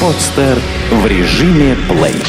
[0.00, 0.58] Подстер
[0.90, 2.22] в режиме плей.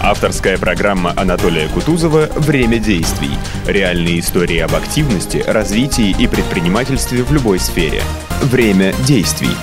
[0.00, 3.30] Авторская программа Анатолия Кутузова «Время действий».
[3.66, 8.02] Реальные истории об активности, развитии и предпринимательстве в любой сфере.
[8.42, 9.56] Время действий.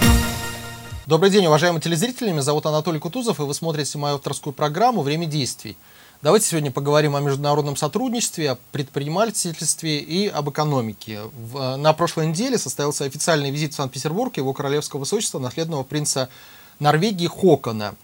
[1.06, 2.32] Добрый день, уважаемые телезрители.
[2.32, 5.78] Меня зовут Анатолий Кутузов, и вы смотрите мою авторскую программу «Время действий».
[6.22, 11.22] Давайте сегодня поговорим о международном сотрудничестве, о предпринимательстве и об экономике.
[11.34, 16.28] В, на прошлой неделе состоялся официальный визит в Санкт-Петербург его королевского высочества, наследного принца
[16.82, 17.96] Норвегии Хокона.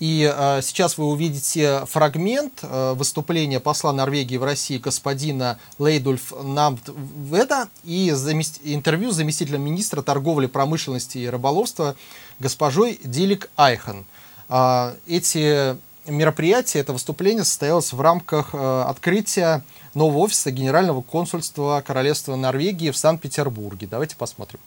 [0.00, 7.68] И э, сейчас вы увидите фрагмент э, выступления посла Норвегии в России господина Лейдульф Намтведа
[7.84, 8.60] и замест...
[8.64, 11.96] интервью с заместителем министра торговли, промышленности и рыболовства
[12.38, 14.06] госпожой Дилик Айхан.
[14.48, 15.76] Э, эти
[16.08, 19.62] мероприятие, это выступление состоялось в рамках э, открытия
[19.94, 23.86] нового офиса Генерального консульства Королевства Норвегии в Санкт-Петербурге.
[23.90, 24.60] Давайте посмотрим.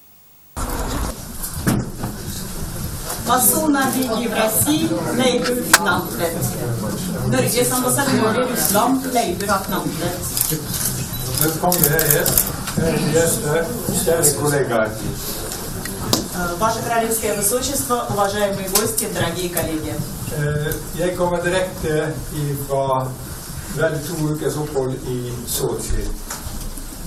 [3.27, 5.39] Посол Норвегии в России i
[8.49, 10.17] Ryssland Leibur Namtvedt.
[11.61, 12.25] Kongelige
[13.13, 13.65] gjester,
[14.03, 14.89] kjære kollegaer.
[16.33, 19.93] Э, Ваше Королевское Высочество, уважаемые гости, дорогие коллеги.
[20.37, 22.13] Eh, Jeg kommer direkte
[22.67, 23.07] fra
[23.75, 26.07] vel to ukers opphold i Sotsji.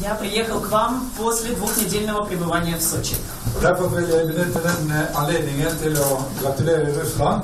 [0.03, 3.15] Я приехал к вам после двухнедельного пребывания в Сочи.
[3.63, 7.43] Derfor vil jeg benytte denne anledningen til å gratulere Russland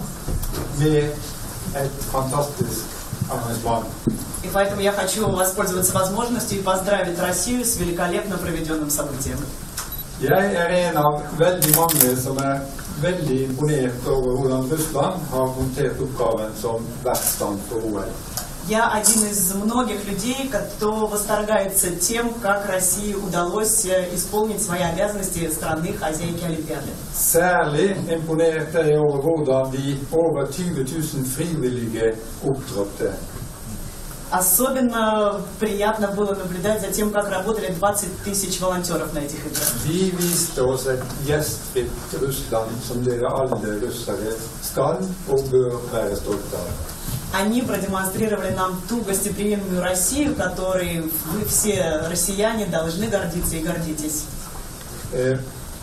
[0.79, 1.15] med
[1.75, 2.81] et fantastisk
[3.31, 3.85] arrangement.
[4.43, 9.39] И поэтому я хочу воспользоваться возможностью и поздравить Россию с великолепно проведенным событием.
[10.21, 12.61] Jeg er en av veldig mange som er
[13.03, 18.13] veldig imponert over hvordan Russland har håndtert oppgaven som vertsland for OL.
[18.69, 25.51] Я один из многих людей, кто восторгается тем, как России удалось э, исполнить свои обязанности
[25.51, 26.91] страны хозяйки Олимпиады.
[27.15, 30.85] Særlig imponert er jeg over hvordan de over 20
[31.15, 32.13] 000 frivillige
[32.43, 33.13] opptrådte.
[34.31, 39.65] Особенно приятно было наблюдать за тем, как работали 20 тысяч волонтеров на этих играх.
[47.33, 54.25] Они продемонстрировали нам ту гостеприимную Россию, которой вы все россияне должны гордиться и гордитесь.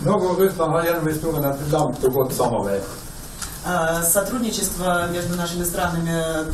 [0.06, 2.82] Norge og Russland har gjennom historien et langt og godt samarbeid.
[3.70, 6.46] А, Сотрудничество между нашими странами э,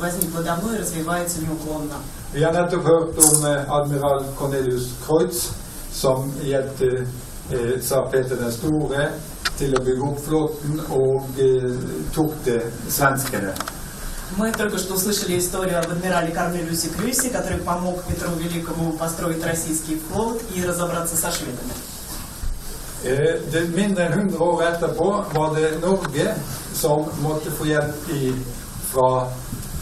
[0.00, 1.94] возникло давно и развивается неуклонно.
[2.32, 5.50] Vi har nettopp hørt om admiral Cornelius Kreutz,
[5.92, 7.06] som hjelpte
[7.50, 9.12] eh, tsar Peter den store
[9.56, 11.78] til å bygge opp flåten og eh,
[12.14, 13.54] tok det svenskene.
[14.36, 20.00] Мы только что услышали историю об адмирале Корнелиусе Крюсе, который помог Петру Великому построить российский
[20.10, 21.91] флот и разобраться со шведами.
[23.03, 26.31] Eh, det, mindre enn 100 år etterpå var det Norge
[26.73, 28.31] som måtte få hjelp i,
[28.91, 29.27] fra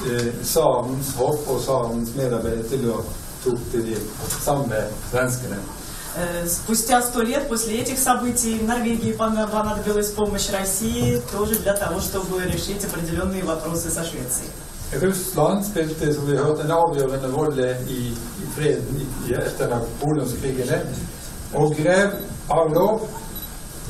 [0.10, 3.00] eh, tsarens hoff og tsarens medarbeidere til å
[3.46, 3.98] tok til de
[4.44, 5.58] samme svenskene.
[6.18, 12.00] Э, Спустя сто лет после этих событий Норвегии пона- понадобилась помощь России тоже для того,
[12.00, 14.50] чтобы решить определенные вопросы со Швецией.
[15.02, 20.82] Russland spilte som vi hørte, en avgjørende rolle i, i freden i, i etter Napoleonskrigene.
[21.54, 22.14] Og grev
[22.50, 23.02] Arlov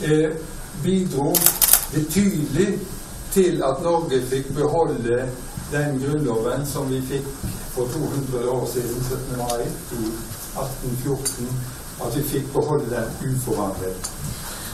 [0.03, 0.31] eh,
[0.83, 1.35] bidro
[1.93, 2.79] betydelig
[3.33, 5.29] til at Norge fikk beholde
[5.71, 7.25] den grunnloven som vi fikk
[7.75, 9.37] for 200 år siden, 17.
[9.37, 10.11] mai i
[10.55, 11.47] 1814.
[12.05, 14.11] At vi fikk beholde den uforandret.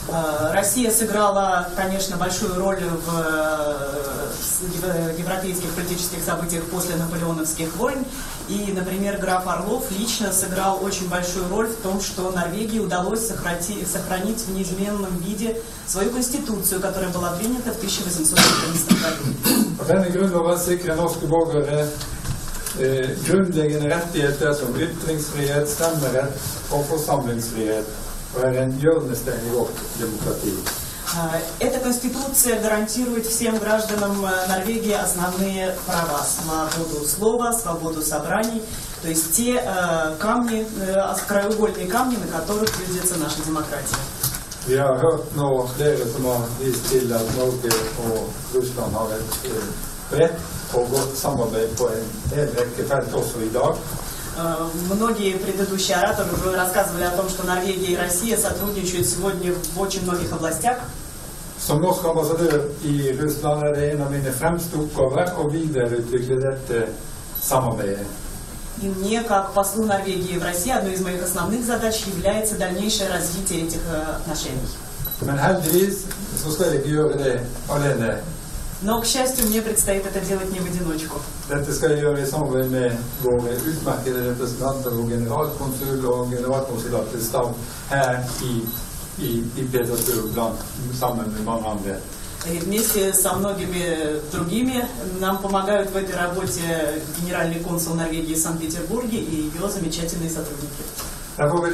[0.10, 7.76] Э, Россия сыграла, конечно, большую роль в э, с- ев- европейских политических событиях после наполеоновских
[7.78, 8.04] войн.
[8.49, 13.85] И, например, граф Орлов лично сыграл очень большую роль в том, что Норвегии удалось сохрати-
[13.87, 19.25] сохранить в неизменном виде свою конституцию, которая была принята в 1814 году.
[22.79, 23.17] Eh,
[30.45, 30.86] er.
[31.17, 38.63] Э, Эта конституция гарантирует всем гражданам э, Норвегии основные права, свободу слова, свободу собраний,
[39.03, 43.97] то есть те э, камни, э, краеугольные камни, на которых gründется наша демократия.
[44.67, 47.71] Vi har hørt nå flere som har vist til at Norge
[48.03, 49.63] og Russland har et eh,
[50.11, 50.41] bredt
[50.75, 53.77] og godt samarbeid på en hel rekke felt også i dag.
[54.91, 60.03] Многие предыдущие ораторы уже рассказывали о том, что Норвегия и Россия сотрудничают сегодня в очень
[60.03, 60.77] многих областях.
[61.59, 66.87] Som norsk ambassadør i Russland er det en av mine fremste oppgaver å videreutvikle dette
[67.43, 68.07] samarbeidet.
[68.83, 73.67] И мне, как послу Норвегии в России, одной из моих основных задач является дальнейшее развитие
[73.67, 74.69] этих э, отношений.
[75.25, 76.05] Men heldigvis
[76.43, 78.19] så skal jeg ikke gjøre det alene.
[78.83, 81.21] Но, к счастью, мне предстоит это делать не в одиночку.
[81.49, 87.55] Dette skal jeg gjøre i samarbeid med våre utmerkede representanter og generalkonsul og generalkonsulatets stab
[87.89, 88.61] her i,
[89.19, 89.43] i
[89.73, 90.59] Petersburg, blant,
[91.01, 92.01] sammen med mange andre.
[92.53, 94.87] И вместе со многими другими
[95.21, 100.85] нам помогают в этой работе генеральный консул Норвегии в Санкт-Петербурге и ее замечательные сотрудники.
[101.39, 101.67] Og,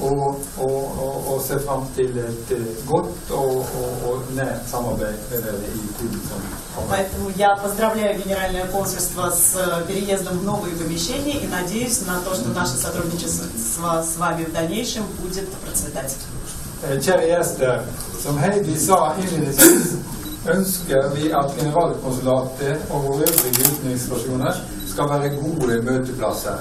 [0.00, 5.88] og se fram til et eh, godt og, og, og nært samarbeid med dere i
[5.98, 6.40] tiden som.
[6.90, 12.34] Поэтому я поздравляю Генеральное консульство с э, переездом в новые помещения и надеюсь на то,
[12.34, 16.16] что наше сотрудничество с вами в дальнейшем будет процветать.
[16.82, 17.00] Eh,
[18.22, 19.14] som Heidi sa
[21.14, 24.52] vi generalkonsulatet og våre øvrige utenriksstasjoner
[24.88, 26.58] skal være gode møteplasser.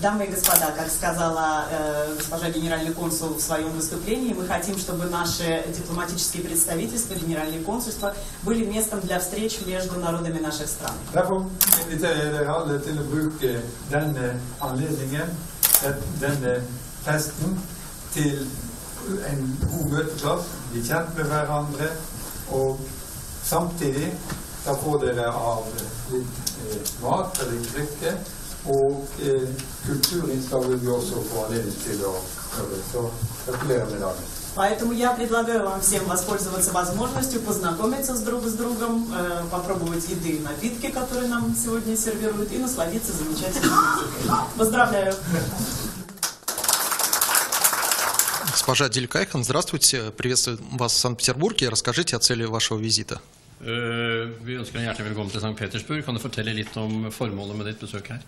[0.00, 5.04] Дамы и господа, как сказала э, госпожа генеральный консул в своем выступлении, мы хотим, чтобы
[5.06, 10.94] наши дипломатические представительства, генеральные консульства были местом для встреч между народами наших стран.
[23.44, 24.12] Samtidig
[24.64, 25.66] da får dere av
[26.10, 26.38] litt
[26.72, 28.14] eh, mat og drikke,
[28.66, 29.48] og eh,
[29.86, 32.14] kulturinnslag vil vi også få anledning til å
[32.56, 32.80] høre.
[32.92, 33.10] Så
[33.46, 34.24] gratulerer med dagen.
[34.56, 40.36] Поэтому я предлагаю вам всем воспользоваться возможностью познакомиться с друг с другом, э, попробовать еды
[40.36, 44.30] и напитки, которые нам сегодня сервируют, и насладиться замечательной музыкой.
[44.56, 45.14] Поздравляю!
[48.52, 50.12] Госпожа Делькайхан, здравствуйте.
[50.16, 51.68] Приветствую вас в Санкт-Петербурге.
[51.68, 53.20] Расскажите о цели вашего визита.
[53.60, 55.56] Eh, Vi ønsker deg hjertelig velkommen til St.
[55.56, 56.04] Petersburg.
[56.04, 58.20] Kan du fortelle litt om formålet med ditt besøk her?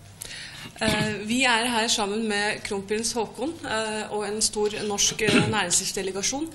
[0.81, 6.49] Eh, Vi er her sammen med kronprins Haakon eh, og en stor norsk eh, næringslivsdelegasjon.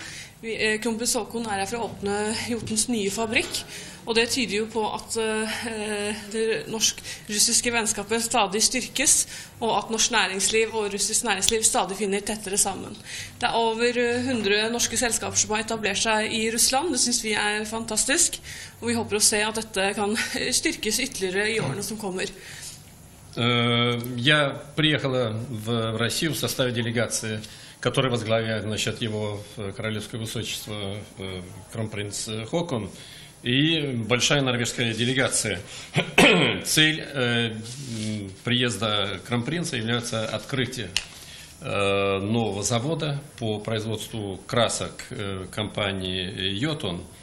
[0.82, 2.16] Kronprins Haakon er her for å åpne
[2.50, 3.62] Jotens nye fabrikk.
[4.02, 5.14] Og det tyder jo på at
[6.32, 9.12] det norsk-russiske vennskapet stadig styrkes,
[9.62, 12.96] og at norsk næringsliv og russisk næringsliv stadig finner tettere sammen.
[13.38, 16.90] Det er over eh, 100 norske selskaper som har etablert seg i Russland.
[16.90, 18.40] Det syns vi er fantastisk.
[18.81, 20.19] Og vi håper å se at dette kan
[20.58, 22.34] styrkes ytterligere i årene som kommer.
[23.37, 27.40] Э, Я приехала в Россию в составе делегации,
[27.81, 31.43] которая возглавляет значит, его э, королевское высочество э,
[31.73, 32.90] кронпринц Хокон
[33.43, 35.61] и большая норвежская делегация.
[36.64, 37.05] Цель
[38.44, 40.90] приезда кронпринца является открытие
[41.61, 45.08] нового завода по производству красок
[45.50, 47.00] компании Йотун.
[47.00, 47.22] Э,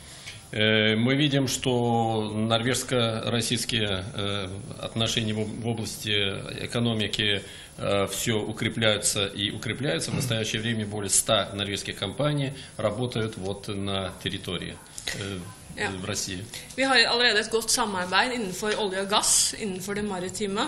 [0.51, 4.47] Мы видим, что норвежско-российские э,
[4.81, 6.09] отношения в области
[6.63, 7.43] экономики
[8.09, 10.11] все укрепляются и укрепляются.
[10.11, 14.75] В настоящее время более 100 норвежских компаний работают вот на территории
[15.15, 15.37] э,
[15.77, 15.89] Ja.
[16.01, 16.45] в России.
[16.75, 20.61] Vi har allerede et godt samarbeid innenfor olje og gass, innenfor det maritime,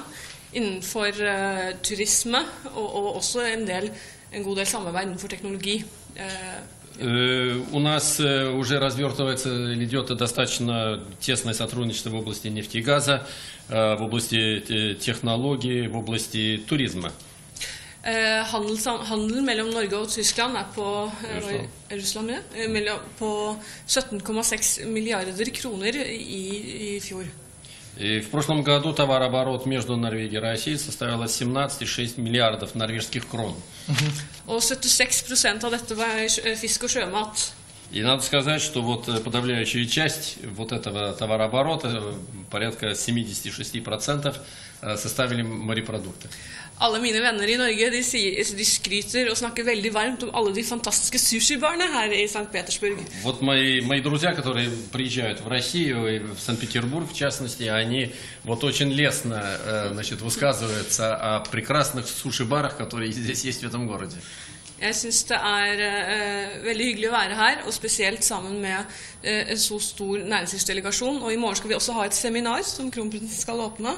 [0.53, 2.37] innenfor eh, turisme
[2.75, 3.89] og, og også en, del,
[4.31, 5.83] en god del samarbeid innenfor teknologi.
[6.15, 12.81] Э, У нас э, уже развертывается или идет достаточно тесное сотрудничество в области нефти и
[12.81, 13.25] газа,
[13.69, 14.35] э, в области
[14.69, 17.11] э, технологий, в области туризма.
[18.03, 21.67] eh, handel, handelen mellom Norge og Tyskland er på, eh, Russland.
[21.89, 22.29] var- Russland
[22.89, 23.55] eh, på
[23.87, 27.25] 17,6 milliarder kroner i, i fjor.
[27.97, 33.55] И в прошлом году товарооборот между Норвегией и Россией составил 17,6 миллиардов норвежских крон.
[34.47, 37.60] Og 76 av dette var fisk og sjømat.
[37.91, 42.13] И надо сказать, что вот э, подавляющая часть вот этого товарооборота, э,
[42.49, 44.35] порядка 76%,
[44.81, 46.29] э, составили морепродукты.
[46.79, 50.53] Alle mine venner i Norge de, sier, de skryter og snakker veldig varmt om alle
[50.55, 52.47] de fantastiske sushibarene her i St.
[52.51, 52.97] Petersburg.
[53.23, 58.13] Вот мои, мои друзья, которые приезжают в Россию и в Санкт-Петербург, в частности, они
[58.45, 64.17] вот очень лестно значит, высказываются о прекрасных суши-барах, которые здесь есть в этом городе.
[64.80, 68.82] Jeg syns det er eh, veldig hyggelig å være her, og spesielt sammen med
[69.22, 71.22] eh, en så stor næringslivsdelegasjon.
[71.24, 73.94] Og i morgen skal vi også ha et seminar som kronprinsen skal åpne,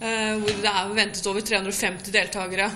[0.00, 2.66] eh, hvor det er ventet over 350 deltakere.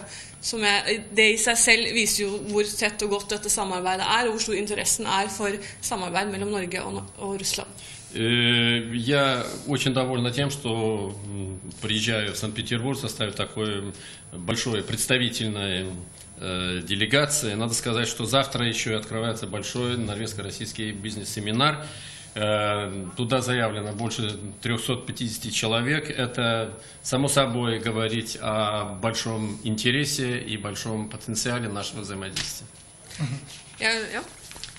[0.43, 4.27] Som er, det i seg selv viser jo hvor tett og godt dette samarbeidet er,
[4.27, 7.83] og hvor stor interessen er for samarbeid mellom Norge og, og Russland.
[8.15, 13.93] Э, Я очень довольна тем, что м, приезжаю в Санкт-Петербург в составе такой
[14.33, 17.54] большой представительной э, делегации.
[17.56, 21.84] Надо сказать, что завтра еще и открывается большой норвежско-российский бизнес-семинар,
[22.40, 26.10] Э, Туда заявлено больше 350 человек.
[26.10, 32.68] Это, само собой, говорить о большом интересе и большом потенциале нашего взаимодействия.
[33.80, 34.24] Ja, ja.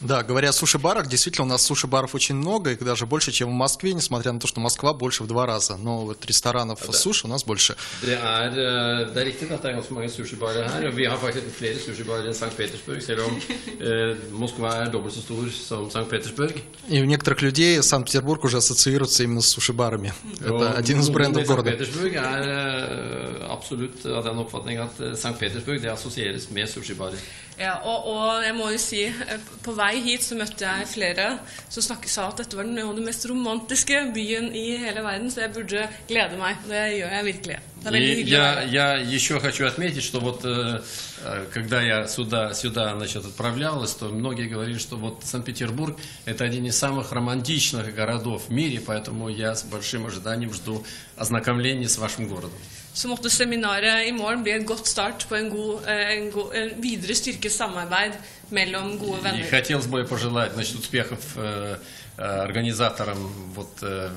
[0.01, 3.53] Да, говоря о суши-барах, действительно у нас суши-баров очень много, их даже больше, чем в
[3.53, 5.77] Москве, несмотря на то, что Москва больше в два раза.
[5.77, 7.77] Но вот ресторанов с суши у нас больше.
[8.03, 11.05] Det er, eh, det er riktig at det er ganske mange sushibarer her, og vi
[11.05, 12.57] har faktisk flere sushibarer enn St.
[12.57, 13.41] Petersburg, selv om
[13.81, 16.09] eh, Moskva er dobbelt så stor som St.
[16.09, 16.63] Petersburg.
[16.89, 20.13] И у некоторых людей Санкт-Петербург уже ассоциируется именно с суши-барами.
[20.41, 21.71] Это один из брендов города.
[21.71, 25.39] Petersburg er eh, absolutt av den oppfatning at eh, St.
[25.39, 27.19] Petersburg det assosieres med sushibarer.
[27.59, 31.31] Ja, og, og jeg må jo si, eh, på vei hit så møtte jeg flere
[31.67, 35.43] som snakket, sa at dette var den den mest romantiske byen i hele verden, så
[35.43, 36.63] jeg burde glede meg.
[36.69, 37.59] Det gjør jeg virkelig.
[37.85, 40.83] Er И я, я еще хочу отметить, что вот э,
[41.25, 46.65] э, когда я сюда, сюда значит, отправлялась, то многие говорили, что вот Санкт-Петербург это один
[46.67, 50.85] из самых романтичных городов в мире, поэтому я с большим ожиданием жду
[51.17, 52.59] ознакомления с вашим городом.
[52.99, 56.55] Så måtte seminaret i morgen bli en godt start på en, god, eh, en, god,
[56.59, 58.17] en videre styrket samarbeid
[58.51, 59.51] mellom gode И venner.
[59.51, 61.77] хотелось бы пожелать значит, успехов э,
[62.17, 63.19] э, организаторам
[63.55, 64.11] вот, э,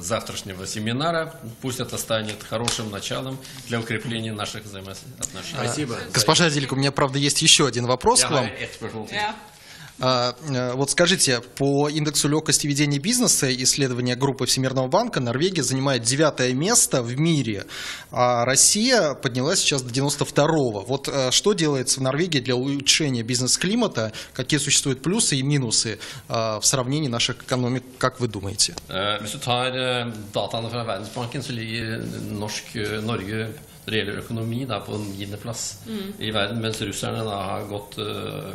[0.00, 1.32] завтрашнего семинара.
[1.60, 3.38] Пусть это станет хорошим началом
[3.68, 5.54] для укрепления наших взаимоотношений.
[5.54, 5.96] Спасибо.
[6.12, 8.46] Госпожа Зелик, у меня, правда, есть еще один вопрос Я к вам.
[8.46, 9.34] har
[10.00, 16.02] А, э, Вот скажите, по индексу легкости ведения бизнеса исследования группы Всемирного банка Норвегия занимает
[16.02, 17.66] девятое место в мире,
[18.10, 20.80] а Россия поднялась сейчас до 92-го.
[20.80, 25.98] Вот э, что делается в Норвегии для улучшения бизнес-климата, какие существуют плюсы и минусы
[26.28, 28.74] э, в сравнении наших экономик, как вы думаете?
[28.88, 29.20] Eh,
[30.32, 35.64] dataene fra Verdensbanken, eh, Norge når det gjelder økonomi da, på niendeplass
[36.18, 38.54] i verden, mens russerne da har gått uh,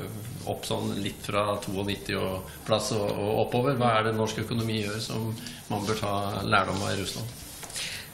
[0.50, 3.78] opp sånn litt fra 92-plass og, og oppover.
[3.78, 5.30] Hva er det norsk økonomi gjør som
[5.70, 6.16] man bør ta
[6.48, 7.38] lærdom av i Russland?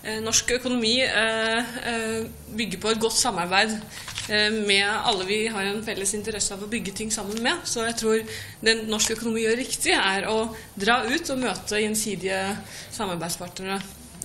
[0.05, 3.71] Eh, Norsk økonomi eh, eh, bygger på et godt samarbeid
[4.29, 7.63] eh, med alle vi har en felles interesse av å bygge ting sammen med.
[7.65, 12.41] Så jeg tror det norsk økonomi gjør riktig, er å dra ut og møte gjensidige
[12.93, 13.79] samarbeidspartnere.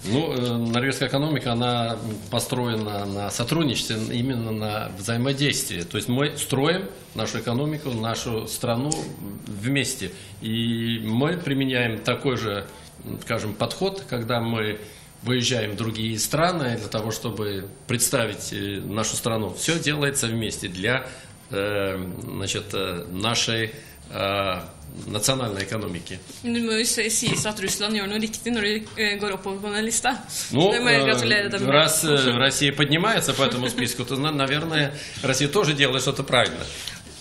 [0.05, 1.99] Ну, э, норвежская экономика, она
[2.31, 5.83] построена на сотрудничестве, именно на взаимодействии.
[5.83, 8.91] То есть мы строим нашу экономику, нашу страну
[9.47, 10.11] вместе.
[10.41, 12.67] И мы применяем такой же,
[13.23, 14.81] скажем, подход, когда мы
[15.23, 19.53] выезжаем в другие страны для того, чтобы представить э, нашу страну.
[19.53, 21.07] Все делается вместе для
[21.51, 23.73] э, значит, э, нашей
[24.11, 24.61] э,
[25.07, 26.19] национальной экономики.
[26.43, 29.61] Det må jo si- sies at Russland gjør noe riktig når de eh, går oppover
[29.61, 30.17] på den lista.
[30.53, 36.03] Ну, э, раз э, Россия поднимается по этому списку, то, на- наверное, Россия тоже делает
[36.03, 36.65] что-то правильно.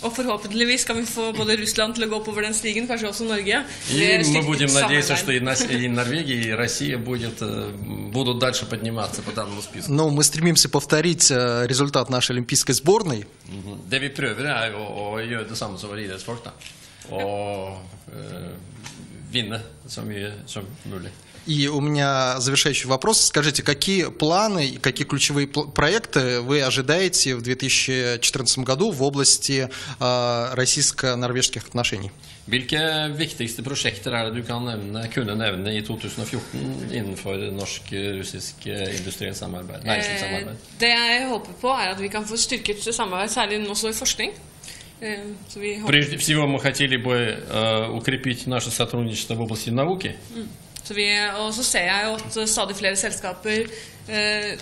[0.01, 3.25] Og forhåpentligvis kan vi få både Russland til å gå oppover den stigen, kanskje også
[3.27, 3.65] Norge.
[3.91, 7.72] И ved мы будем надеяться, что и, нас- и Норвегия, и Россия будет, э,
[8.12, 9.91] будут дальше подниматься по данному списку.
[9.91, 13.25] Ну, мы стремимся повторить э, результат нашей олимпийской сборной.
[13.89, 16.46] Det vi prøver er å, å gjøre det samme som våre idrettsfolk.
[16.46, 16.51] Da.
[17.11, 17.78] Og
[18.12, 18.54] eh,
[19.32, 21.11] vinne så mye som mulig.
[21.46, 23.20] И у меня завершающий вопрос.
[23.26, 29.68] Скажите, какие планы и какие ключевые пл- проекты вы ожидаете в 2014 году в области
[30.00, 32.11] э, российско-норвежских отношений?
[32.46, 39.37] Hvilke viktigste prosjekter er det du kan nevne, kunne nevne i 2014 innenfor norsk-russisk industrielt
[39.37, 39.80] samarbeid?
[39.84, 40.56] Eh, Næringslivssamarbeid?
[40.80, 44.32] Det jeg håper på, er at vi kan få styrket samarbeid, særlig også i forskning.
[45.00, 45.18] Eh,
[45.49, 47.14] Så vi håper, Прежде всего мы хотели бы
[47.50, 50.14] э, укрепить наше сотрудничество в области науки.
[50.84, 51.06] så vi,
[51.38, 53.66] og så ser jeg jo at stadig flere selskaper
[54.08, 54.56] eh,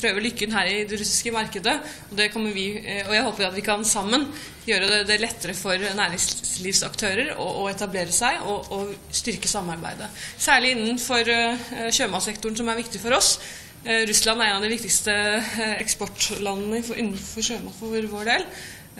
[0.00, 1.80] prøver lykken her i det russiske markedet.
[2.10, 4.26] Og, det kommer vi, eh, og jeg håper at vi kan sammen
[4.66, 10.08] gjøre det, det lettere for næringslivsaktører å, å etablere seg og, og styrke samarbeidet.
[10.38, 13.36] Særlig innenfor eh, sjømatsektoren, som er viktig for oss.
[13.84, 18.48] Eh, Russland er en av de viktigste eh, eksportlandene for- innenfor sjømat for vår del.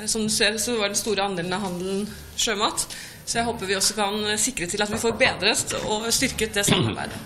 [0.02, 2.88] Eh, Som du ser, så var den store andelen av handelen sjømat.
[3.26, 6.54] Så jeg håper vi også kan eh, sikre til at vi får bedret og styrket
[6.58, 7.20] det samarbeidet.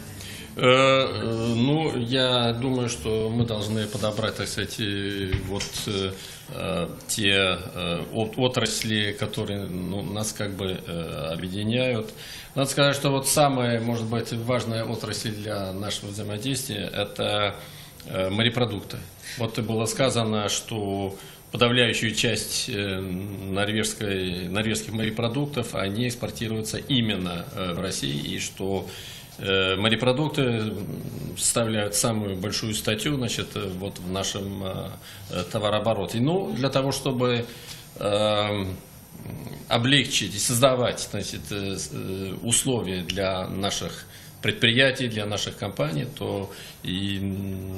[0.57, 4.77] Э, Ну, я думаю, что мы должны подобрать, так сказать,
[5.47, 6.11] вот э,
[6.53, 10.71] э, те э, от- отрасли, которые ну, нас как бы
[11.31, 12.13] объединяют.
[12.55, 17.55] Надо сказать, что вот самая, может быть, важная отрасль для нашего взаимодействия– это
[18.29, 18.97] морепродукты.
[19.39, 21.17] Вот было сказано, что
[21.55, 28.89] подавляющую часть э, норвежской, норвежских морепродуктов, они экспортируются именно э, в России, и что
[29.37, 30.73] э, морепродукты
[31.37, 33.47] составляют самую большую статью значит,
[33.79, 34.65] вот в нашем
[35.49, 36.19] товарообороте.
[36.19, 37.45] Ну, для того, чтобы
[37.99, 38.75] эм,
[39.69, 41.41] облегчить и создавать значит,
[42.41, 44.07] условия для наших
[44.45, 46.51] предприятий, для наших компаний, то
[46.83, 47.19] и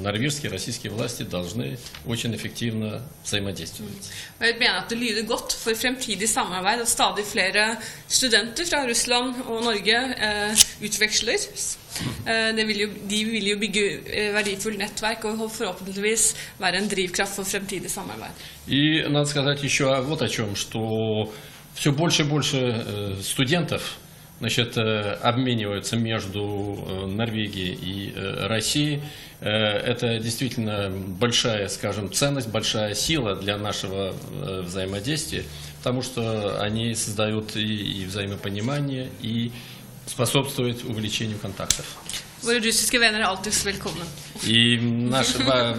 [0.02, 4.10] норвежские, российские власти должны очень эффективно взаимодействовать.
[4.40, 7.76] Jeg mener at det lyder godt for fremtidig samarbeid at stadig flere
[8.08, 10.52] studenter fra Russland og Norge eh,
[10.84, 11.38] utveksler.
[12.26, 16.88] Eh, det vil jo, de vil jo bygge eh, verdifullt nettverk og forhåpentligvis være en
[16.88, 18.34] drivkraft for fremtidig samarbeid.
[18.66, 21.32] И надо сказать еще вот о чем, что
[21.74, 23.96] все больше и больше э, студентов
[24.40, 28.14] значит, э, обмениваются между э, Норвегией и
[28.46, 29.02] Россией.
[29.40, 34.12] Это действительно большая, скажем, ценность, большая сила для нашего
[34.64, 35.44] взаимодействия,
[35.78, 39.52] потому что они создают и, и взаимопонимание, и
[40.06, 41.86] способствуют увеличению контактов.
[42.42, 44.04] Våre russiske venner er alltid velkomne.
[44.42, 45.38] И наши,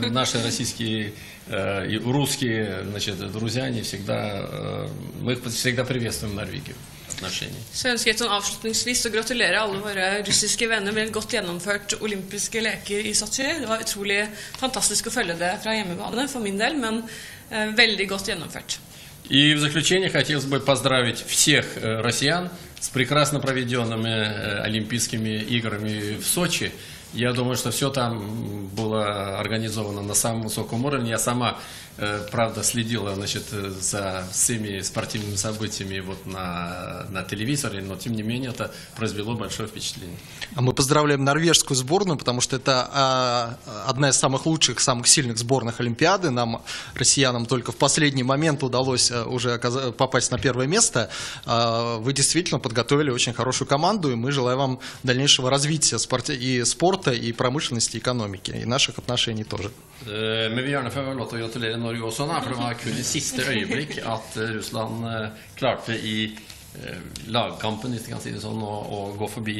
[0.09, 1.13] наши российские
[1.49, 4.87] и русские значит, друзья, они всегда,
[5.19, 6.75] мы всегда приветствуем Норвегию.
[7.14, 7.60] Отношений.
[7.72, 11.98] Så ønsker jeg sånn avslutningsvis å gratulere alle våre russiske venner med et godt gjennomført
[12.00, 13.46] olympiske leker i Sotsji.
[13.60, 14.22] Det var utrolig
[14.56, 17.04] fantastisk å følge det fra hjemmebane for min del, men
[17.50, 18.80] eh, veldig godt gjennomført.
[19.28, 26.71] И в заключение хотелось бы поздравить всех россиян с прекрасно проведенными Олимпийскими играми в Сочи.
[27.13, 31.09] Я думаю, что все там было организовано на самом высоком уровне.
[31.09, 31.57] Я сама
[32.01, 38.23] Э, правда, следила значит, за всеми спортивными событиями вот на, на телевизоре, но тем не
[38.23, 40.17] менее это произвело большое впечатление.
[40.55, 45.37] А мы поздравляем норвежскую сборную, потому что это а, одна из самых лучших, самых сильных
[45.37, 46.29] сборных Олимпиады.
[46.29, 49.59] Нам, россиянам, только в последний момент удалось э, уже
[49.97, 51.09] попасть на первое место.
[51.45, 55.98] А, вы действительно подготовили очень хорошую команду, и мы желаем вам дальнейшего развития
[56.34, 59.70] и спорта, и промышленности, и экономики, и наших отношений тоже.
[60.06, 62.98] Men vi gjerne får lov til å gratulere Norge også, da, for det var kun
[62.98, 67.00] i siste øyeblikk at eh, Russland eh, klarte i eh,
[67.32, 69.58] lagkampen hvis kan si det sånn, å, å gå forbi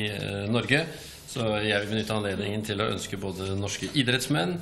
[0.52, 0.84] Norge.
[1.34, 4.52] Så jeg vil benytte anledningen til å ønske både norske idrettsmenn,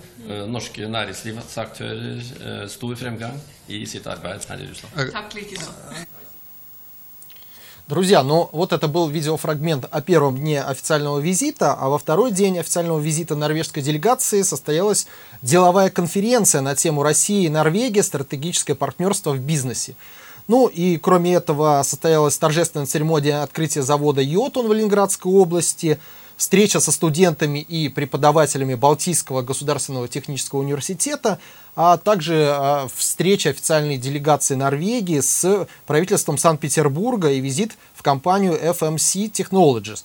[0.48, 3.36] norske næringslivsaktører stor fremgang
[3.68, 5.12] i sitt arbeid her i Russland.
[5.12, 5.68] Takk likeså.
[7.87, 12.59] Друзья, ну вот это был видеофрагмент о первом дне официального визита, а во второй день
[12.59, 15.07] официального визита норвежской делегации состоялась
[15.41, 19.95] деловая конференция на тему России и Норвегия стратегическое партнерство в бизнесе.
[20.49, 25.97] Ну и кроме этого состоялась торжественная церемония открытия завода Йотун в Ленинградской области–
[26.37, 31.39] встреча со студентами и преподавателями Балтийского государственного технического университета,
[31.75, 39.31] а также а, встреча официальной делегации Норвегии с правительством Санкт-Петербурга и визит в компанию FMC
[39.31, 40.03] Technologies.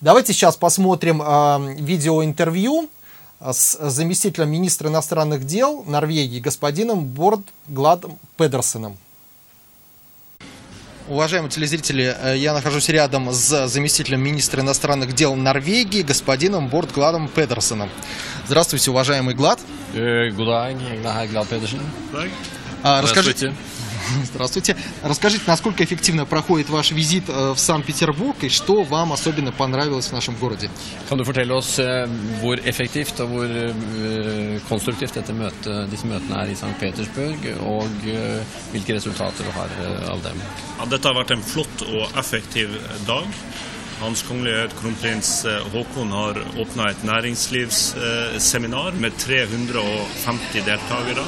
[0.00, 2.88] Давайте сейчас посмотрим а, видеоинтервью
[3.40, 8.96] с заместителем министра иностранных дел Норвегии господином Борд Гладом Педерсеном.
[11.08, 17.90] Уважаемые телезрители, э, я нахожусь рядом с заместителем министра иностранных дел Норвегии, господином Бортгладом Петерсоном.
[18.46, 19.58] Здравствуйте, уважаемый Глад.
[19.92, 20.76] Гудай,
[21.28, 21.80] Глад Петерсон.
[22.82, 23.54] Расскажите,
[24.23, 24.75] Здравствуйте.
[25.03, 30.13] Расскажите, насколько эффективно проходит ваш визит э, в Санкт-Петербург и что вам особенно понравилось в
[30.13, 30.69] нашем городе?
[31.09, 31.79] Kan du fortelle oss
[32.41, 33.47] hvor effektivt og hvor
[34.69, 36.73] konstruktivt dette møte, disse møtene er i St.
[36.79, 37.87] Petersburg, og
[38.71, 39.71] hvilke resultater du har
[40.11, 40.41] av dem?
[40.79, 42.75] Ja, dette har vært en flott og effektiv
[43.07, 43.25] dag.
[44.01, 45.31] Hans Kongelige Kronprins
[45.73, 51.25] Haakon har åpna et næringslivsseminar med 350 deltakere.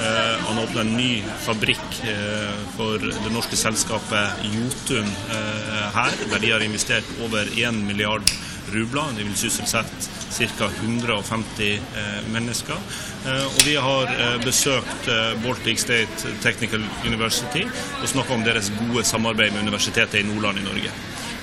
[0.00, 6.38] Eh, han åpna en ny fabrikk eh, for det norske selskapet Jotun eh, her, der
[6.38, 8.30] de har investert over 1 milliard
[8.70, 9.10] rubler.
[9.16, 10.14] De vil sysselsette
[10.58, 10.68] ca.
[10.82, 11.80] 150
[12.30, 12.76] mennesker.
[13.26, 14.10] Og vi har
[14.44, 15.08] besøkt
[15.42, 17.64] Baltic State Technical University
[18.02, 20.92] og snakka om deres gode samarbeid med Universitetet i Nordland i Norge.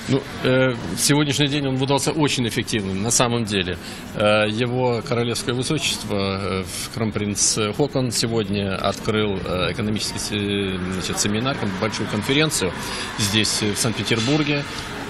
[0.08, 3.76] Ну, э, сегодняшний день он выдался очень эффективным, на самом деле.
[4.14, 6.64] Э, его королевское высочество, э,
[6.94, 12.72] кронпринц Хокон, сегодня открыл э, экономический значит, семинар, большую конференцию
[13.18, 14.62] здесь, в Санкт-Петербурге.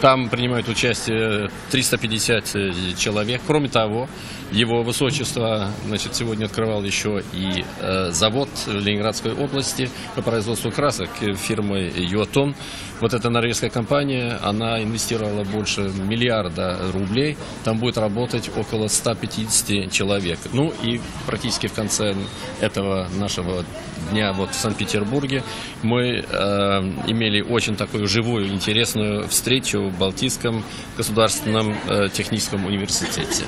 [0.07, 3.41] Там принимают участие 350 э, человек.
[3.45, 4.09] Кроме того,
[4.53, 11.11] его высочество значит, сегодня открывал еще и э, завод в Ленинградской области по производству красок
[11.35, 12.55] фирмы Юатон.
[13.01, 17.37] Вот эта норвежская компания, она инвестировала больше миллиарда рублей.
[17.65, 20.39] Там будет работать около 150 человек.
[20.53, 22.15] Ну и практически в конце
[22.61, 23.65] этого нашего
[24.11, 25.43] дня вот в Санкт-Петербурге
[25.83, 30.65] мы э, имели очень такую живую, интересную встречу в Балтийском
[30.97, 33.45] государственном э, техническом университете.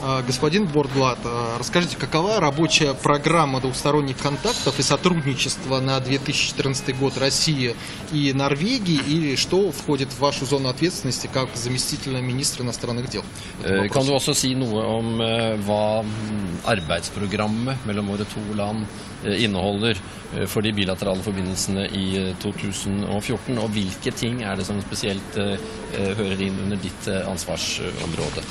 [0.00, 7.18] А, Господин Бордблат, а, расскажите, какова рабочая программа двусторонних контактов и сотрудничества на 2014 год
[7.18, 7.74] России
[8.12, 13.24] и Норвегии, и что входит в вашу зону ответственности как заместителя министра иностранных дел?
[13.64, 18.86] Eh, Kan du også si noe om eh, hva mm, arbeidsprogrammet mellom våre to land
[19.24, 24.66] eh, inneholder eh, for de bilaterale forbindelsene i eh, 2014, og hvilke ting er det
[24.68, 25.56] som spesielt eh,
[25.98, 28.46] eh, hører inn under ditt eh, ansvarsområde?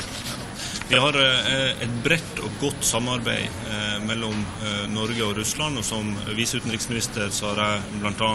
[0.89, 5.81] Vi har eh, et bredt og godt samarbeid eh, mellom eh, Norge og Russland.
[5.81, 8.29] og Som viseutenriksminister så har jeg bl.a.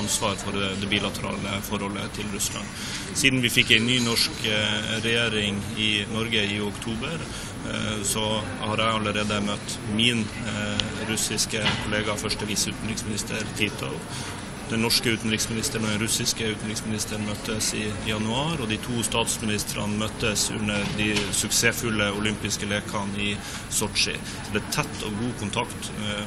[0.00, 2.66] ansvar for det, bilaterale forholdet til Russland.
[3.14, 4.42] Siden vi fikk en ny norsk
[5.04, 7.22] regjering i Norge i oktober,
[8.04, 10.24] så har jeg allerede møtt min
[11.08, 13.94] russiske kollega, første viseutenriksminister Titov.
[14.70, 20.48] Den norske utenriksministeren og den russiske utenriksministeren møttes i januar, og de to statsministrene møttes
[20.56, 23.34] under de suksessfulle olympiske lekene i
[23.70, 24.16] Sotsji.
[24.16, 26.24] Så det er tett og god kontakt eh,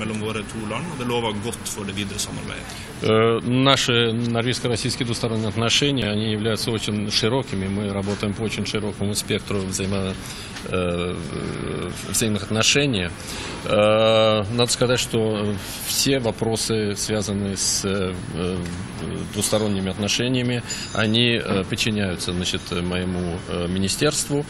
[0.00, 2.80] mellom våre to land, og det lover godt for det videre samarbeidet.
[3.02, 7.66] Э, Наши норвежско-российские двусторонние отношения, они являются очень широкими.
[7.68, 10.14] Мы работаем по очень широкому спектру взаимо,
[10.68, 11.14] э,
[12.08, 13.08] взаимных отношений.
[13.64, 15.54] Э, Надо сказать, что
[15.86, 18.56] все вопросы, связанные с э, э,
[19.34, 20.62] двусторонними отношениями,
[20.94, 24.44] они э, подчиняются значит, моему министерству.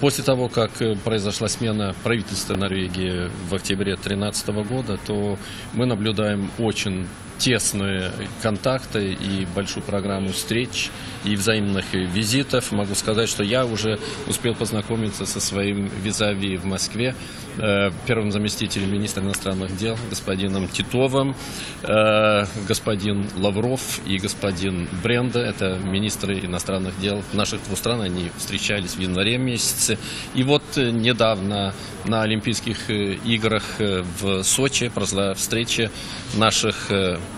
[0.00, 0.70] После того, как
[1.04, 5.38] произошла смена правительства Норвегии в октябре 2013 года, то
[5.72, 7.06] мы наблюдаем очень
[7.38, 10.90] тесные контакты и большую программу встреч
[11.24, 12.72] и взаимных визитов.
[12.72, 17.14] Могу сказать, что я уже успел познакомиться со своим визави в Москве,
[17.58, 21.34] э, первым заместителем министра иностранных дел господином Титовым,
[21.82, 28.92] э, господин Лавров и господин Бренда, это министры иностранных дел наших двух стран, они встречались
[28.92, 29.98] в январе месяце.
[30.34, 31.74] И вот э, недавно
[32.04, 35.90] на Олимпийских играх в Сочи произошла встреча
[36.36, 36.90] наших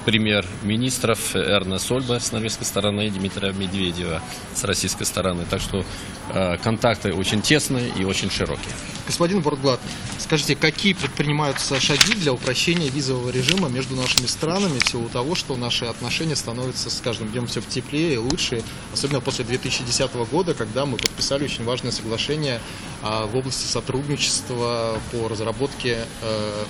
[0.05, 4.23] премьер-министров Эрна Сольба с норвежской стороны и Дмитрия Медведева
[4.55, 5.45] с российской стороны.
[5.49, 5.85] Так что
[6.31, 8.73] э, контакты очень тесные и очень широкие.
[9.07, 9.81] Господин Бордблат,
[10.19, 15.57] скажите, какие предпринимаются шаги для упрощения визового режима между нашими странами в силу того, что
[15.57, 20.87] наши отношения становятся с каждым днем все теплее и лучше, особенно после 2010 года, когда
[20.87, 22.61] мы подписали очень важное соглашение
[23.03, 26.65] а, в области сотрудничества по разработке э,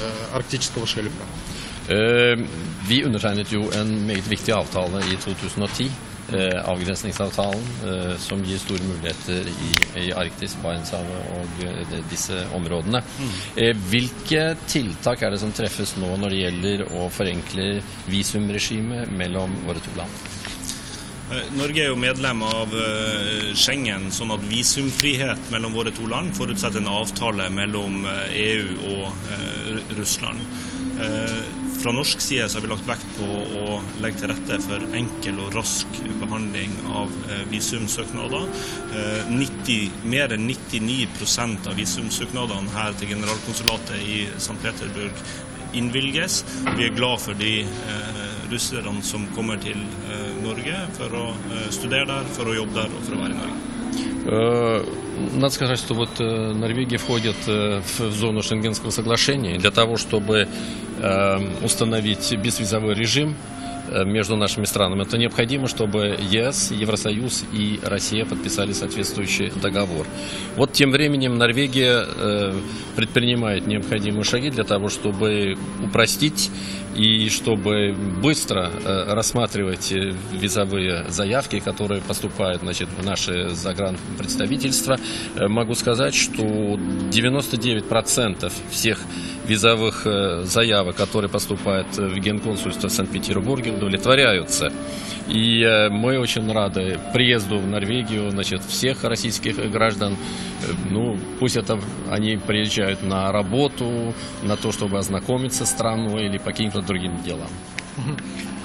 [0.00, 1.24] э, арктического шельфа?
[1.90, 2.38] Eh,
[2.88, 5.90] Vi undertegnet jo en meget viktig avtale i 2010.
[6.32, 9.70] eh, Avgrensningsavtalen, eh, som gir store muligheter i,
[10.06, 13.00] i Arktis, Barentshavet og disse områdene.
[13.56, 19.54] Eh, Hvilke tiltak er det som treffes nå når det gjelder å forenkle visumregimet mellom
[19.66, 20.10] våre to land?
[21.54, 22.72] Norge er jo medlem av
[23.54, 28.02] Schengen, sånn at visumfrihet mellom våre to land forutsetter en avtale mellom
[28.34, 30.42] EU og eh, Russland.
[31.79, 33.25] Eh, Fra norsk side så har vi lagt vekt på
[33.59, 38.47] å legge til rette for enkel og rask behandling av eh, visumsøknader.
[38.95, 44.57] Eh, 90, mer enn 99 av visumsøknadene her til generalkonsulatet i St.
[44.63, 45.13] Petersburg
[45.75, 46.41] innvilges.
[46.77, 49.77] Vi er glad for de eh, russerne som kommer til
[50.09, 53.35] eh, Norge for å eh, studere der, for å jobbe der og for å være
[53.35, 53.63] i Norge.
[54.25, 59.57] Э, Надо сказать, что вот э, Норвегия входит э, в зону Шенгенского соглашения.
[59.57, 60.47] Для того, чтобы
[60.88, 60.88] э,
[61.62, 63.34] установить безвизовой режим
[63.88, 70.06] э, между нашими странами, это необходимо, чтобы ЕС, Евросоюз и Россия подписали соответствующий договор.
[70.56, 72.54] Вот тем временем Норвегия э,
[72.96, 76.50] предпринимает необходимые шаги для того, чтобы упростить
[76.94, 84.98] и чтобы быстро э, рассматривать э, визовые заявки, которые поступают значит, в наши загранпредставительства,
[85.36, 88.98] э, могу сказать, что 99% всех
[89.46, 90.06] визовых
[90.44, 94.72] заявок, которые поступают в Генконсульство в Санкт-Петербурге, удовлетворяются.
[95.26, 100.16] И мы очень рады приезду в Норвегию значит, всех российских граждан.
[100.90, 106.52] Ну, пусть это они приезжают на работу, на то, чтобы ознакомиться с страной или по
[106.80, 107.48] каким-то другим делам.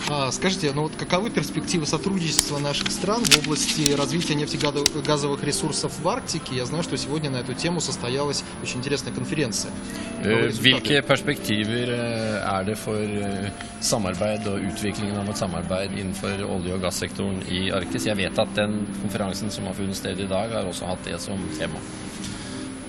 [0.08, 6.08] А, скажите, ну вот каковы перспективы сотрудничества наших стран в области развития нефтегазовых ресурсов в
[6.08, 6.56] Арктике?
[6.56, 9.72] Я знаю, что сегодня на эту тему состоялась очень интересная конференция.
[10.24, 10.62] Результаты?
[10.62, 13.50] Hvilke perspektiver eh, er det for eh,
[13.82, 18.06] samarbeid og utviklingen av et samarbeid innenfor olje- og gassektoren i Arktis?
[18.06, 21.18] Jeg vet at den konferansen som har funnet sted i dag, har også hatt det
[21.20, 21.82] som tema.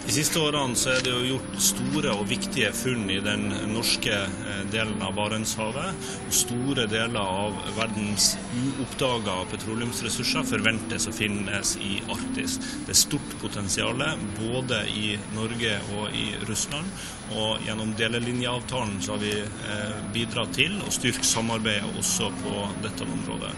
[0.06, 4.14] De siste årene så er det jo gjort store og viktige funn i den norske
[4.14, 6.06] eh, delen av Barentshavet.
[6.30, 12.54] Store deler av verdens uoppdaga petroleumsressurser forventes å finnes i Arktis.
[12.86, 13.98] Det er stort potensial
[14.36, 16.86] både i Norge og i Russland.
[17.34, 23.10] Og gjennom delelinjeavtalen så har vi eh, bidratt til å styrke samarbeidet også på dette
[23.10, 23.50] området.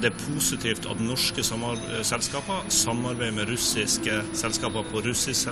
[0.00, 5.50] Det er positivt at norske selskaper samarbeider med russiske selskaper på russisk,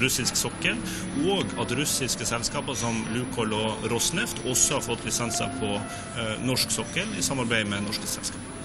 [0.00, 0.78] russisk, sokkel,
[1.24, 6.72] og at russiske selskaper som Lukoil og Rosneft også har fått lisenser på eh, norsk
[6.74, 8.56] sokkel i samarbeid med norske selskaper.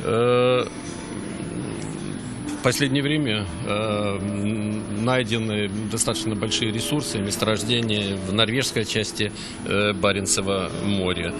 [0.00, 0.66] Uh...
[2.60, 4.18] В последнее время э,
[5.00, 9.32] найдены достаточно большие ресурсы, месторождения в норвежской части
[9.64, 11.32] э, Баренцева моря.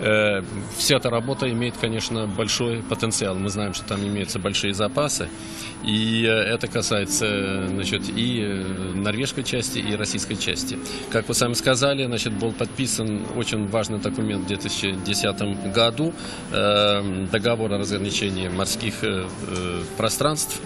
[0.00, 0.42] Э,
[0.76, 3.34] вся эта работа имеет, конечно, большой потенциал.
[3.34, 5.28] Мы знаем, что там имеются большие запасы.
[5.84, 10.78] И э, это касается значит, и э, норвежской части, и российской части.
[11.10, 16.12] Как вы сами сказали, значит, был подписан очень важный документ в 2010 году,
[16.50, 18.94] договор о разграничении морских
[19.96, 20.60] пространств.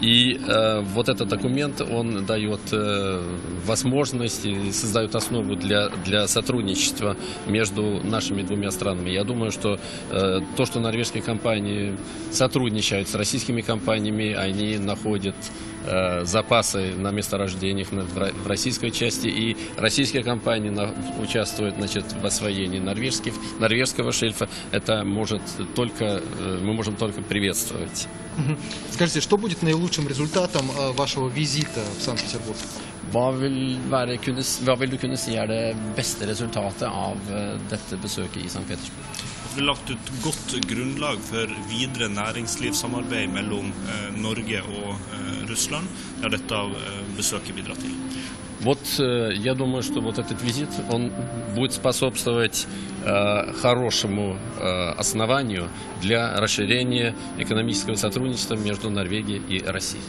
[0.00, 3.22] И э, вот этот документ, он дает э,
[3.66, 9.10] возможность и создает основу для, для сотрудничества между нашими двумя странами.
[9.10, 9.78] Я думаю, что
[10.10, 11.96] э, то, что норвежские компании
[12.30, 15.34] сотрудничают с российскими компаниями, они находят
[15.86, 20.90] э, запасы на месторождениях в российской части, и российские компании на,
[21.20, 24.48] участвуют значит, в освоении норвежских, норвежского шельфа.
[24.70, 25.42] Это может
[25.74, 26.04] только,
[26.38, 28.08] э, мы можем только приветствовать.
[28.90, 32.58] Skажите, что будет наилучшим результатом э, вашего визита в Санкт-Петербург?
[33.10, 37.18] Hva vil, være, kunne, hva vil, du kunne si er det beste resultatet av
[37.72, 38.62] dette besøket i St.
[38.68, 39.29] Petersburg?
[39.58, 45.88] Lagt ut godt grunnlag for videre næringslivssamarbeid mellom uh, Norge og uh, Russland.
[46.20, 46.60] Det har dette
[47.18, 47.96] besøket bidratt til.
[48.60, 51.10] Вот я думаю, что вот этот визит, он
[51.56, 52.66] будет способствовать
[53.06, 55.70] э, хорошему э, основанию
[56.02, 60.02] для расширения экономического сотрудничества между Норвегией и Россией.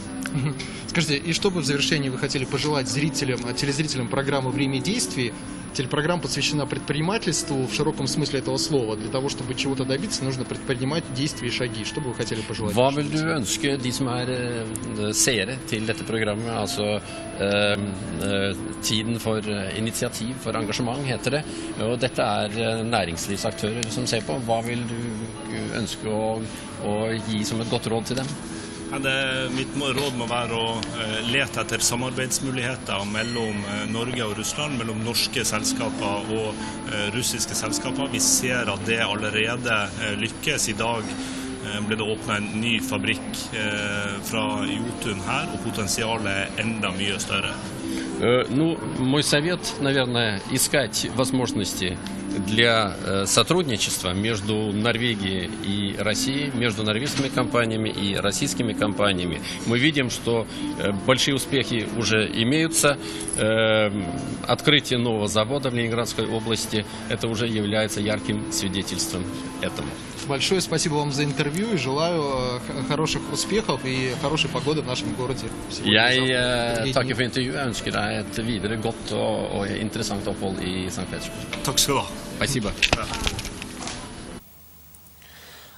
[0.86, 5.32] Скажите, и что бы в завершении вы хотели пожелать зрителям, телезрителям программы «Время действий»?
[5.77, 8.95] Телепрограмма посвящена предпринимательству в широком смысле этого слова.
[8.95, 11.83] Для того, чтобы чего-то добиться, нужно предпринимать действия и шаги.
[11.85, 12.73] Что бы вы хотели пожелать?
[12.73, 16.49] Hva vil du ønske de som er uh, seere til dette programmet?
[16.49, 17.77] Altså uh,
[18.25, 19.37] uh, Tiden for
[19.77, 21.43] initiativ, for engasjement, heter det.
[21.85, 24.41] Og dette er næringslivsaktører som ser på.
[24.49, 24.97] Hva vil du
[25.77, 26.41] ønske å,
[26.89, 26.99] å
[27.29, 28.50] gi som et godt råd til dem?
[28.91, 34.77] Det, mitt råd må være å eh, lete etter samarbeidsmuligheter mellom eh, Norge og Russland,
[34.79, 36.53] mellom norske selskaper og
[36.93, 38.07] eh, russiske selskaper.
[38.13, 39.81] Vi ser at det allerede
[40.21, 40.69] lykkes.
[40.71, 41.03] I dag
[41.83, 43.41] ble det åpna en ny fabrikk
[44.23, 47.51] fra Jotun her, og potensialet er enda mye større.
[48.49, 51.97] Ну, мой совет, наверное, искать возможности
[52.38, 59.40] для э, сотрудничества между Норвегией и Россией, между норвежскими компаниями и российскими компаниями.
[59.66, 60.46] Мы видим, что
[60.78, 62.98] э, большие успехи уже имеются.
[63.36, 63.90] Э,
[64.46, 69.24] открытие нового завода в Ленинградской области это уже является ярким свидетельством
[69.60, 69.88] этому.
[70.28, 75.46] Большое спасибо вам за интервью и желаю хороших успехов и хорошей погоды в нашем городе.
[75.84, 77.56] Jeg takker for intervjuet.
[77.58, 81.08] Jeg ønsker deg et videre godt og, og interessant opphold i St.
[81.10, 81.62] Petersburg.
[81.66, 82.21] Takk skal du ha.
[82.36, 82.72] Спасибо.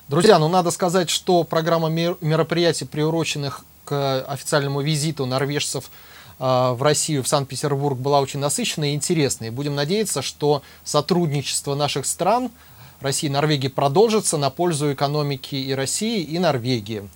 [0.08, 5.90] Друзья, ну надо сказать, что программа мероприятий, приуроченных к официальному визиту норвежцев
[6.38, 9.50] а, в Россию, в Санкт-Петербург, была очень насыщенной и интересной.
[9.50, 12.50] Будем надеяться, что сотрудничество наших стран,
[13.00, 17.08] России и Норвегии, продолжится на пользу экономики и России, и Норвегии.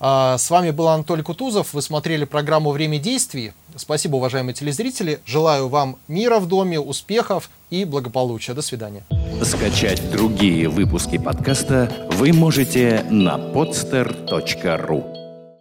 [0.00, 1.74] А, с вами был Анатолий Кутузов.
[1.74, 3.52] Вы смотрели программу «Время действий».
[3.76, 5.20] Спасибо, уважаемые телезрители.
[5.26, 8.54] Желаю вам мира в доме, успехов и благополучия.
[8.54, 9.04] До свидания.
[9.42, 15.19] Скачать другие выпуски подкаста вы можете на podster.ru